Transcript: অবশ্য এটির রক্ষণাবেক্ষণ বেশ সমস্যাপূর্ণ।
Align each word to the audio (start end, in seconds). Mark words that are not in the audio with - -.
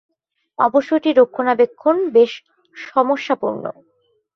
অবশ্য 0.59 0.89
এটির 0.95 1.19
রক্ষণাবেক্ষণ 1.21 1.95
বেশ 2.15 2.31
সমস্যাপূর্ণ। 2.77 3.63